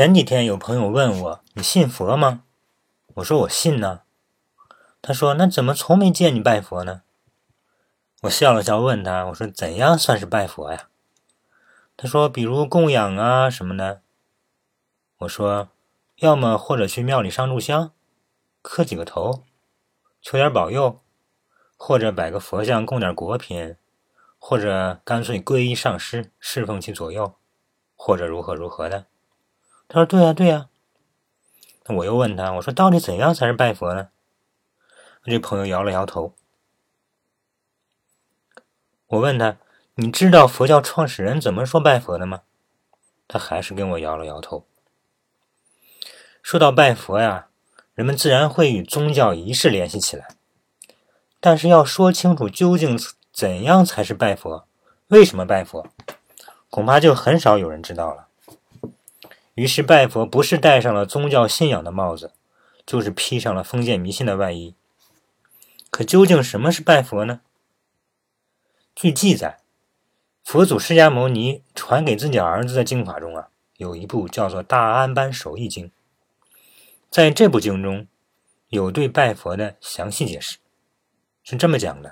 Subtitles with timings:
[0.00, 2.44] 前几天有朋友问我：“你信佛吗？”
[3.16, 4.00] 我说：“我信呢。”
[5.02, 7.02] 他说：“那怎么从没见你拜佛呢？”
[8.24, 10.88] 我笑了笑，问他：“我说怎样算是拜佛呀？”
[11.98, 14.00] 他说：“比如供养啊什么的。”
[15.20, 15.68] 我说
[16.20, 17.92] ：“要么或者去庙里上炷香，
[18.62, 19.44] 磕几个头，
[20.22, 20.98] 求点保佑，
[21.76, 23.76] 或者摆个佛像供点果品，
[24.38, 27.34] 或者干脆皈依上师，侍奉其左右，
[27.94, 29.04] 或者如何如何的。”
[29.92, 30.68] 他说：“对呀，对呀。”
[31.86, 34.10] 那我又问他：“我说到底怎样才是拜佛呢？”
[35.26, 36.32] 这朋友摇了摇头。
[39.08, 39.56] 我问他
[39.96, 42.42] ：“你知道佛教创始人怎么说拜佛的吗？”
[43.26, 44.64] 他还是跟我摇了摇头。
[46.40, 47.48] 说到拜佛呀，
[47.94, 50.28] 人们自然会与宗教仪式联系起来。
[51.40, 52.96] 但是要说清楚究竟
[53.32, 54.66] 怎样才是拜佛，
[55.08, 55.86] 为什么拜佛，
[56.70, 58.28] 恐怕就很少有人知道了。
[59.54, 62.32] 于是拜佛不是戴上了宗教信仰的帽子，
[62.86, 64.74] 就是披上了封建迷信的外衣。
[65.90, 67.40] 可究竟什么是拜佛呢？
[68.94, 69.58] 据记载，
[70.44, 75.86] 佛祖释迦牟尼传给自己儿子的经法中啊，有一部叫做《大安般守义经》。
[77.10, 78.06] 在这部经中，
[78.68, 80.58] 有对拜佛的详细解释，
[81.42, 82.10] 是这么讲的：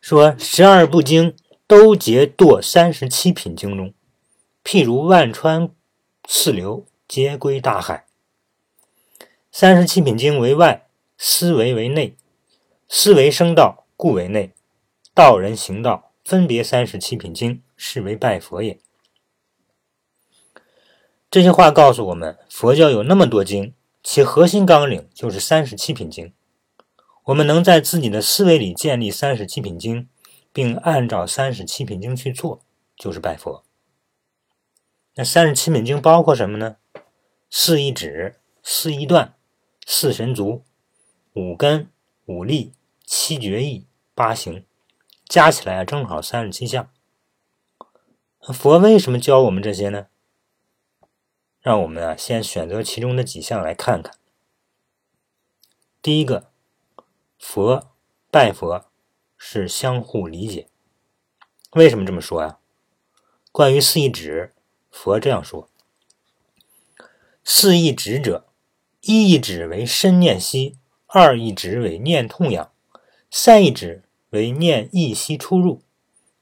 [0.00, 1.34] 说十二部经
[1.66, 3.94] 都结堕三十七品经中，
[4.72, 5.74] 譬如万川
[6.28, 8.06] 四流，皆归大海。
[9.50, 10.86] 三十七品经为外。
[11.18, 12.14] 思维为内，
[12.88, 14.52] 思维生道，故为内。
[15.12, 18.78] 道人行道，分别三十七品经，是为拜佛也。
[21.28, 26.32] 这些话告诉我们，佛教有那么多经，其核心纲领就是三十七品经。
[27.24, 30.08] 我们能在自己的思维里建立三十七品经，
[30.52, 32.62] 并按照三十七品经去做，
[32.96, 33.64] 就是拜佛。
[35.20, 36.78] 那三十七品经包括什么呢？
[37.50, 39.34] 四义指、四一段、
[39.84, 40.64] 四神足。
[41.34, 41.90] 五根、
[42.24, 42.72] 五力、
[43.04, 44.64] 七绝艺、八行，
[45.26, 46.90] 加起来正好三十七项。
[48.40, 50.06] 佛为什么教我们这些呢？
[51.60, 54.14] 让我们啊先选择其中的几项来看看。
[56.00, 56.50] 第一个，
[57.38, 57.92] 佛
[58.30, 58.86] 拜佛
[59.36, 60.68] 是相互理解。
[61.72, 62.58] 为什么这么说呀？
[63.52, 64.54] 关于四义指，
[64.90, 65.68] 佛这样说：
[67.44, 68.46] 四义指者，
[69.00, 70.76] 一义指为身念息。
[71.12, 72.70] 二一指为念痛痒，
[73.32, 75.82] 三一指为念意息出入，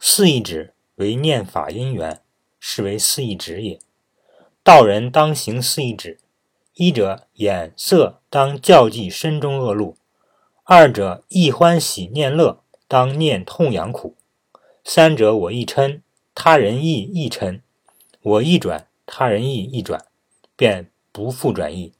[0.00, 2.20] 四一指为念法因缘，
[2.58, 3.78] 是为四一指也。
[4.64, 6.18] 道人当行四一指：
[6.74, 9.94] 一者眼色当教济身中恶露；
[10.64, 14.16] 二者意欢喜念乐，当念痛痒苦；
[14.82, 16.00] 三者我亦嗔，
[16.34, 17.60] 他人亦亦嗔；
[18.26, 20.04] 我意转，他人意亦转，
[20.56, 21.92] 便不复转意。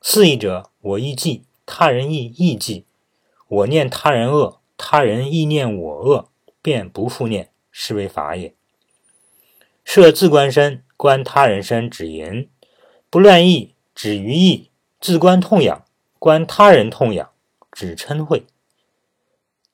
[0.00, 1.44] 四意者我意记。
[1.66, 2.84] 他人亦亦记，
[3.48, 6.28] 我念他人恶，他人亦念我恶，
[6.62, 8.54] 便不复念，是为法也。
[9.82, 12.48] 设自观身，观他人身，止淫；
[13.08, 14.68] 不乱意，止于意；
[15.00, 15.84] 自观痛痒，
[16.18, 17.30] 观他人痛痒，
[17.72, 18.44] 止嗔恚；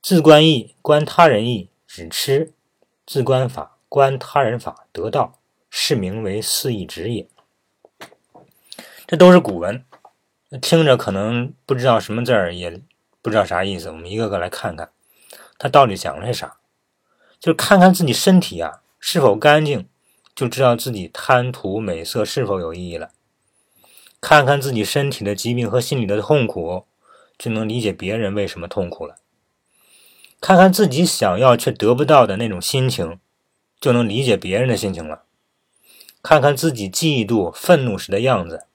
[0.00, 2.52] 自观意，观他人意，止痴；
[3.04, 5.39] 自观法，观他人法，得道，
[5.70, 7.26] 是名为四意止也。
[9.06, 9.82] 这都是古文。
[10.60, 12.82] 听着可能不知道什么字儿，也
[13.22, 13.88] 不知道啥意思。
[13.88, 14.90] 我们一个个来看看，
[15.58, 16.56] 他到底讲的是啥？
[17.38, 19.88] 就是看看自己身体啊是否干净，
[20.34, 23.12] 就知道自己贪图美色是否有意义了。
[24.20, 26.84] 看看自己身体的疾病和心里的痛苦，
[27.38, 29.16] 就能理解别人为什么痛苦了。
[30.40, 33.18] 看看自己想要却得不到的那种心情，
[33.80, 35.22] 就能理解别人的心情了。
[36.22, 38.66] 看看自己嫉妒、愤怒时的样子。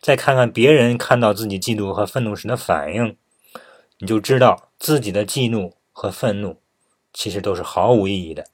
[0.00, 3.16] 再看看别人看到自己嫉妒和愤怒时的反应，
[3.98, 6.60] 你就知道自己的嫉妒和愤怒
[7.12, 8.48] 其实都是毫无意义的。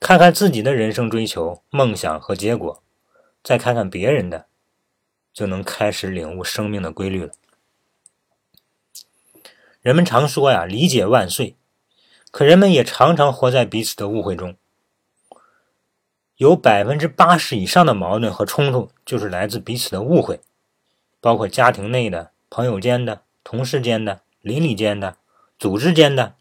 [0.00, 2.82] 看看自己的人生追求、梦想和结果，
[3.42, 4.46] 再看看别人的，
[5.34, 7.32] 就能开始领悟生命的规律了。
[9.82, 11.56] 人们常说呀，理解万岁，
[12.30, 14.56] 可人们也常常活在彼此的误会中。
[16.38, 20.40] 有百分之八十以上的矛盾和冲突，就是来自彼此的误会，
[21.20, 25.16] 包括家庭内的、朋友间的、同事间的、邻里间的、
[25.58, 26.36] 组织间的，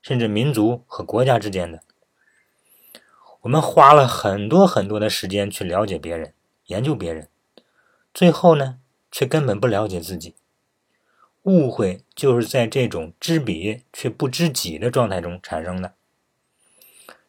[0.00, 1.82] 甚至民族和国家之间的。
[3.40, 6.32] 我们花了很多很多的时间去了解别人、
[6.66, 7.26] 研究别人，
[8.14, 8.78] 最后呢，
[9.10, 10.36] 却根本不了解自己。
[11.42, 15.94] 误会就是在这种知彼却不知己的状态中产生的。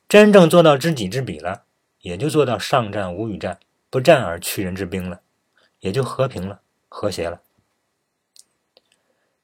[0.08, 1.64] 真正做到知己知彼了。
[2.04, 3.60] 也就做到上战无与战，
[3.90, 5.22] 不战而屈人之兵了，
[5.80, 6.60] 也就和平了，
[6.90, 7.42] 和谐了。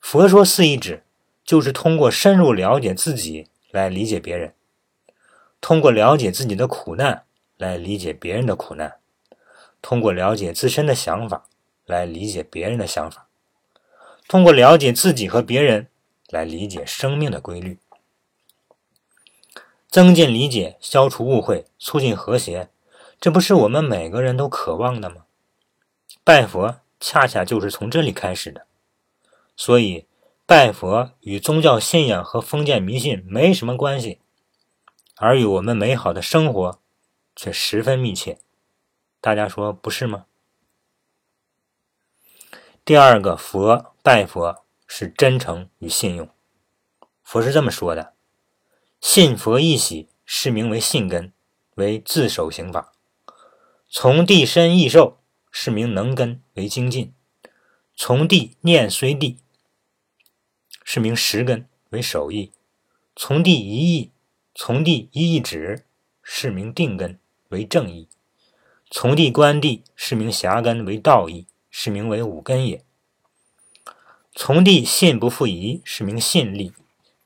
[0.02, 1.04] 佛说四义指，
[1.46, 4.54] 就是通过深入了解自己来理解别人，
[5.62, 7.24] 通过了解自己的苦难
[7.56, 8.98] 来理解别人的苦难，
[9.82, 11.46] 通过了解自身的想法
[11.86, 13.28] 来理解别人的想法，
[14.28, 15.88] 通过了解自己和别人
[16.28, 17.78] 来理解生命的规律，
[19.90, 22.70] 增进理解，消除误会，促进和谐，
[23.20, 25.26] 这不是我们每个人都渴望的吗？
[26.24, 28.68] 拜佛恰恰就是从这里开始的。
[29.56, 30.06] 所以，
[30.46, 34.20] 拜佛与宗教信仰和封建迷信没什么关系，
[35.16, 36.80] 而与我们美好的生活
[37.36, 38.38] 却十分密切。
[39.20, 40.28] 大家说不是吗？
[42.86, 46.30] 第二个，佛拜佛是真诚与信用。
[47.24, 48.14] 佛是这么说的
[49.02, 51.32] ：“信佛一喜，是名为信根，
[51.76, 52.92] 为自守行法；
[53.90, 55.20] 从地身易受，
[55.50, 57.14] 是名能根，为精进；
[57.96, 59.38] 从地念虽地。”
[60.84, 62.52] 是名实根为守义，
[63.16, 64.12] 从地一义，
[64.54, 65.86] 从地一义止，
[66.22, 67.20] 是名定根
[67.50, 68.08] 为正义；
[68.90, 72.84] 从地观地，是名狭根为道义，是名为五根也。
[74.34, 76.74] 从地信不复疑，是名信力；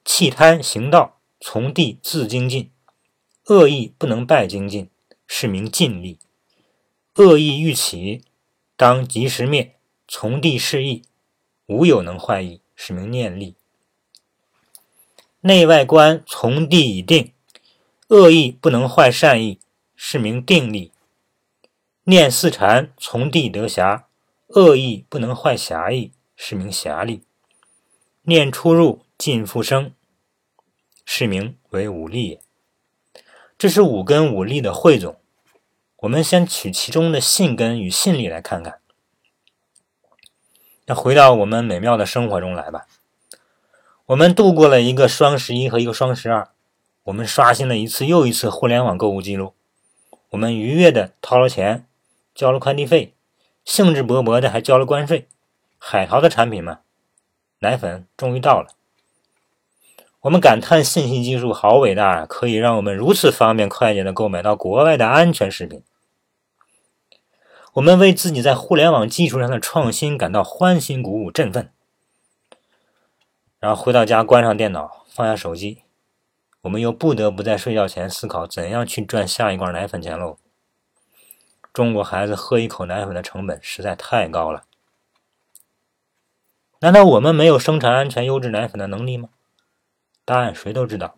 [0.05, 2.69] 弃贪行道，从地自精进；
[3.47, 4.89] 恶意不能败精进，
[5.27, 6.17] 是名尽力；
[7.15, 8.23] 恶意欲起，
[8.77, 9.75] 当及时灭，
[10.07, 11.03] 从地示意，
[11.65, 12.61] 无有能坏意。
[12.75, 13.55] 是名念力，
[15.41, 17.31] 内外观从地已定，
[18.07, 19.59] 恶意不能坏善意，
[19.95, 20.91] 是名定力。
[22.05, 24.05] 念四禅从地得暇，
[24.47, 27.21] 恶意不能坏侠意，是名侠力。
[28.23, 29.93] 念出入尽复生，
[31.05, 32.39] 是名为五力也。
[33.57, 35.19] 这是五根五力的汇总。
[35.97, 38.79] 我们先取其中的信根与信力来看看。
[40.85, 42.85] 那回到我们美妙的生活中来吧。
[44.07, 46.49] 我们度过了一个双十一和一个双十二，
[47.03, 49.53] 我们刷新了一次又一次互联网购物记录。
[50.31, 51.87] 我们愉悦的掏了钱，
[52.35, 53.13] 交了快递费，
[53.63, 55.29] 兴致勃勃的还交了关税。
[55.77, 56.81] 海淘的产品嘛，
[57.59, 58.75] 奶粉终于到了。
[60.23, 65.83] 我们感叹信息技术好伟大，可以让我们如此方便快捷的购买到国外的安全食品。
[67.73, 71.69] 我们为自己在互联网技术上的创新感到欢欣鼓舞、振奋。
[73.59, 75.83] 然后回到家，关上电脑，放下手机，
[76.61, 80.37] 我们又不得不在睡觉前思考怎样去赚下一罐奶粉钱喽。
[81.73, 84.63] 中国孩子喝一口奶粉的成本实在太高了。
[86.79, 89.27] 难道我们没有生产安全优质奶粉的能力吗？
[90.25, 91.17] 答案谁都知道。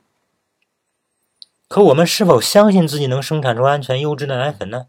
[1.67, 4.87] 可我们是否相信自己能生产出安全优质的奶粉呢？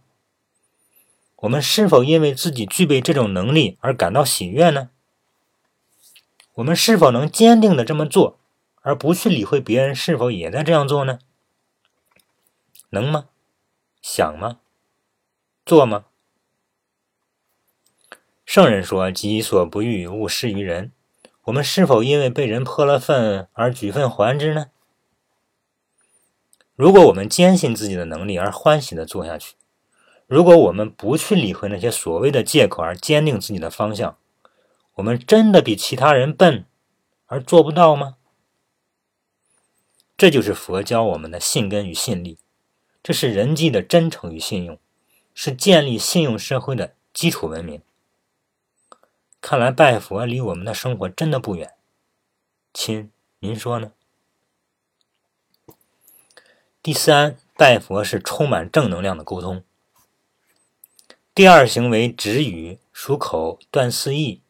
[1.36, 4.90] 我们是否因为自己具备这种能力而感到喜悦呢？
[6.54, 8.38] 我们是否能坚定的这么做，
[8.80, 11.18] 而不去理会别人是否也在这样做呢？
[12.90, 13.28] 能吗？
[14.00, 14.60] 想吗？
[15.66, 16.06] 做吗？
[18.46, 20.92] 圣人说：“己所不欲，勿施于人。”
[21.46, 24.66] 我们是否因为被人泼了粪而举粪还之呢？
[26.74, 29.54] 如果我们坚信自己的能力而欢喜的做下去。
[30.26, 34.18] 如果我们不去理会那些所谓的借口，而坚定自己的方向，
[34.94, 36.64] 我们真的比其他人笨
[37.26, 38.16] 而做不到吗？
[40.16, 42.38] 这就是佛教我们的信根与信力，
[43.04, 44.80] 这是人际的真诚与信用，
[45.32, 47.80] 是建立信用社会的基础文明。
[49.48, 51.72] 看来拜佛离我们的生活真的不远，
[52.74, 53.92] 亲，您说呢？
[56.82, 59.62] 第三，拜佛是充满正能量的沟通。
[61.32, 64.42] 第二行为止语，属口断四意。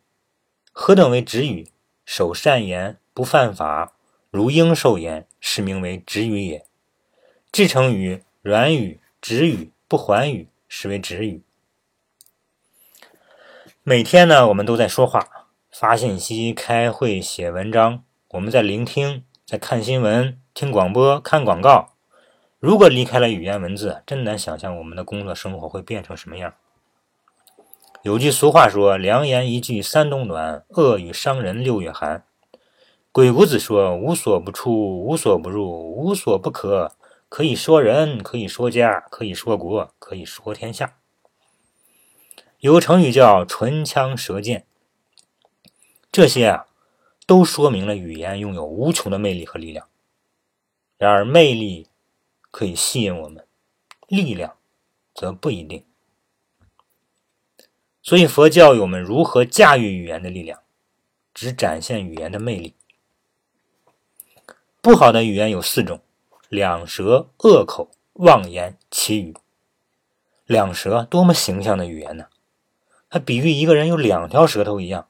[0.73, 1.71] 何等为止语？
[2.07, 3.93] 守善言，不犯法，
[4.31, 6.65] 如应受言，是名为止语也。
[7.53, 11.43] 至成语软语、止语、不还语，是为止语。
[13.83, 15.29] 每天呢，我们都在说话、
[15.71, 21.91] 发信息、开会、写文章，我们在聆听、在看新闻、听广播、看广告。
[22.59, 26.55] 如果离开了语言文字，真难想象我们的工作生活会变成什么样。
[28.03, 32.25] 有句俗话说：“良言一句三冬暖，恶语伤人六月寒。”
[33.13, 36.93] 鬼谷子说：“无所不出，无所不入，无所不可。
[37.29, 40.97] 可以说人，可以说家，可以说国，可以说天下。”
[42.67, 44.67] 有个成语叫“唇枪舌剑”，
[46.11, 46.67] 这些啊，
[47.25, 49.89] 都说明了语言拥有无穷的魅力和力量。
[50.99, 51.87] 然而，魅力
[52.51, 53.47] 可以吸引我们，
[54.09, 54.57] 力量
[55.15, 55.85] 则不一定。
[58.03, 60.61] 所以佛教我们如何驾驭语言的力量，
[61.33, 62.75] 只展现语言的魅力。
[64.83, 66.01] 不好的语言有四种：
[66.49, 69.37] 两舌、恶口、妄言、绮语。
[70.47, 72.27] 两舌多么形象的语言呢？
[73.09, 75.09] 它比喻一个人有两条舌头一样，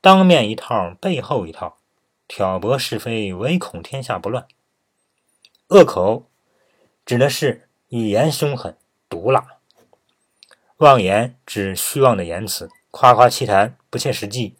[0.00, 1.78] 当面一套，背后一套，
[2.26, 4.46] 挑拨是非，唯恐天下不乱。
[5.68, 6.26] 恶口
[7.04, 8.76] 指的是语言凶狠、
[9.08, 9.58] 毒辣；
[10.78, 14.54] 妄言指虚妄的言辞，夸夸其谈，不切实际；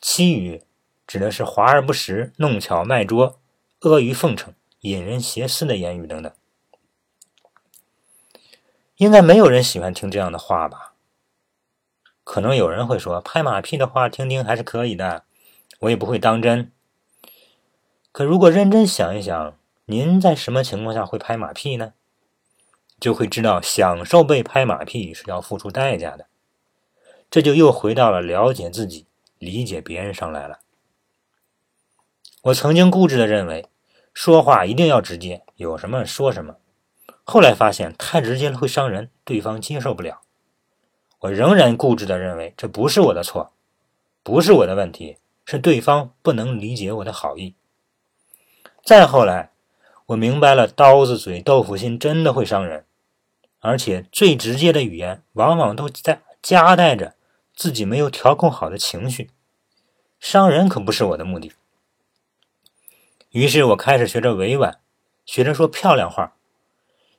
[0.00, 0.62] 绮语
[1.06, 3.38] 指的是华而不实、弄巧卖拙、
[3.80, 6.32] 阿谀奉承、引人邪思的言语等等。
[8.96, 10.87] 应该没有人喜欢听这样的话吧？
[12.28, 15.24] 可能有人会说，拍马屁的话听听还是可以的，
[15.78, 16.70] 我也不会当真。
[18.12, 19.56] 可如果认真想一想，
[19.86, 21.94] 您在什么情况下会拍马屁呢？
[23.00, 26.26] 就会知道，享受被拍马屁是要付出代价的。
[27.30, 29.06] 这就又回到了了解自己、
[29.38, 30.58] 理解别人上来了。
[32.42, 33.70] 我曾经固执的认为，
[34.12, 36.56] 说话一定要直接，有什么说什么。
[37.24, 40.20] 后来发现太直接了会伤人，对方接受不了。
[41.20, 43.52] 我仍然固执地认为这不是我的错，
[44.22, 47.54] 不是我的问题，是对方不能理解我的好意。
[48.84, 49.50] 再后来，
[50.06, 52.84] 我明白了，刀子嘴豆腐心真的会伤人，
[53.58, 57.14] 而且最直接的语言往往都在夹带着
[57.54, 59.30] 自己没有调控好的情绪，
[60.20, 61.52] 伤人可不是我的目的。
[63.30, 64.78] 于是我开始学着委婉，
[65.26, 66.34] 学着说漂亮话。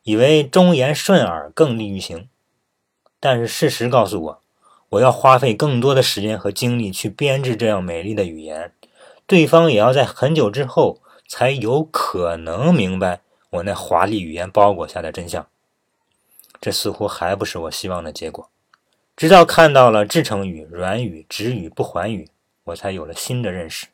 [0.03, 2.29] 以为忠言顺耳更利于行，
[3.19, 4.41] 但是事实告诉我，
[4.89, 8.73] 我要花费更多的时间和精力去编织这样美丽的语言，
[9.27, 15.47] 对方也要在很久之后才有可能明白我那华丽语言包裹下的真相。
[16.61, 18.49] 这似乎还不是我希望的结果。
[19.15, 22.29] 直到看到了至诚语、软语、直语、不还语，
[22.65, 23.87] 我才有了新的认识。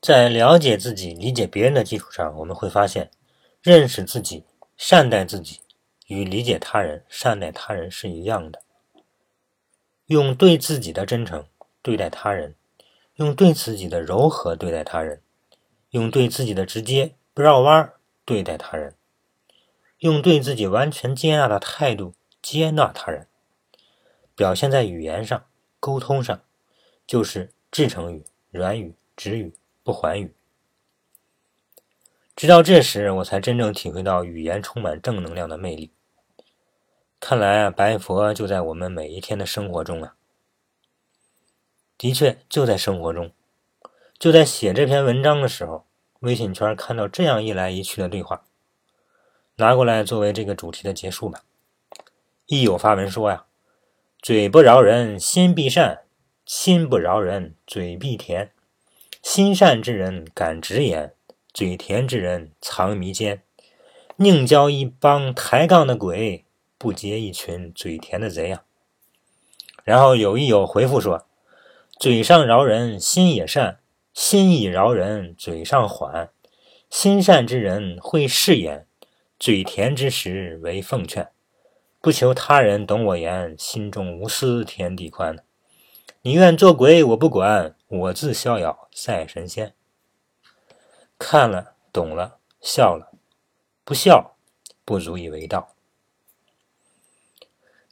[0.00, 3.10] 在了解自己、理解别人的基础上，我们会发现，
[3.60, 4.44] 认识自己。
[4.76, 5.60] 善待自己，
[6.10, 8.62] 与理解他人、善待他人是一样的。
[10.06, 11.46] 用对自己的真诚
[11.82, 12.56] 对待他人，
[13.14, 15.22] 用对自己的柔和对待他人，
[15.90, 17.92] 用对自己的直接不绕弯
[18.24, 18.96] 对待他人，
[19.98, 23.28] 用对自己完全接纳的态度接纳他人，
[24.34, 25.46] 表现在语言上、
[25.78, 26.42] 沟通上，
[27.06, 30.34] 就是至诚语、软语、直语、不还语。
[32.34, 35.92] 直到这时，我才真正体会到语言充满正能量的魅力。
[37.20, 40.14] 看来啊，白佛就在我们每一天的生活中啊。
[41.98, 43.30] 的确，就在生活中，
[44.18, 45.86] 就在写这篇文章的时候，
[46.20, 48.44] 微信圈看到这样一来一去的对话，
[49.56, 51.42] 拿过来作为这个主题的结束吧。
[52.46, 53.44] 一有发文说呀
[54.22, 55.98] ：“嘴不饶人，心必善；
[56.46, 58.50] 心不饶人，嘴必甜。
[59.22, 61.14] 心善之人敢直言。”
[61.52, 63.42] 嘴甜之人藏迷奸，
[64.16, 66.44] 宁交一帮抬杠的鬼，
[66.80, 68.64] 不接一群嘴甜的贼呀。
[69.84, 71.26] 然后有一友回复说
[72.00, 73.80] ：“嘴上饶人，心也善；
[74.14, 76.30] 心已饶人，嘴上缓。
[76.88, 78.86] 心善之人会誓言，
[79.38, 81.30] 嘴甜之时为奉劝。
[82.00, 85.36] 不求他人懂我言，心中无私天地宽。
[86.22, 89.74] 你愿做鬼我不管，我自逍遥赛神仙。”
[91.20, 93.12] 看了，懂了，笑了，
[93.84, 94.34] 不笑
[94.86, 95.74] 不足以为道。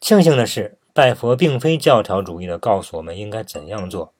[0.00, 4.14] 庆幸的是，拜佛并非教条主义的告诉我们应该怎样做，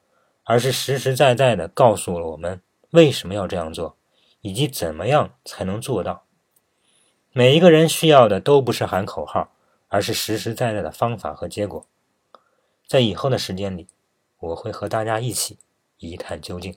[0.45, 3.97] 而是实实在在的告诉了我们为什么要这样做，
[4.41, 6.25] 以及怎么样才能做到。
[7.33, 9.53] 每一个人需要的都不是喊口号，
[9.89, 11.87] 而是实实在在的方法和结果。
[12.87, 13.87] 在以后的时间里，
[14.41, 15.59] 我会和大家一起
[15.99, 16.75] 一探究竟。